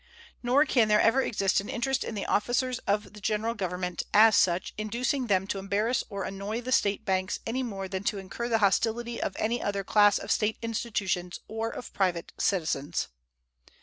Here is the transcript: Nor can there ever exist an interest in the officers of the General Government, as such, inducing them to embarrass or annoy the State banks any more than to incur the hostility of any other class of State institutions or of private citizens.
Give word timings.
Nor 0.41 0.65
can 0.65 0.87
there 0.87 0.99
ever 0.99 1.21
exist 1.21 1.59
an 1.61 1.69
interest 1.69 2.03
in 2.03 2.15
the 2.15 2.25
officers 2.25 2.79
of 2.87 3.13
the 3.13 3.21
General 3.21 3.53
Government, 3.53 4.01
as 4.15 4.35
such, 4.35 4.73
inducing 4.75 5.27
them 5.27 5.45
to 5.45 5.59
embarrass 5.59 6.03
or 6.09 6.23
annoy 6.23 6.59
the 6.59 6.71
State 6.71 7.05
banks 7.05 7.39
any 7.45 7.61
more 7.61 7.87
than 7.87 8.03
to 8.05 8.17
incur 8.17 8.49
the 8.49 8.57
hostility 8.65 9.21
of 9.21 9.35
any 9.37 9.61
other 9.61 9.83
class 9.83 10.17
of 10.17 10.31
State 10.31 10.57
institutions 10.63 11.39
or 11.47 11.69
of 11.69 11.93
private 11.93 12.31
citizens. 12.39 13.09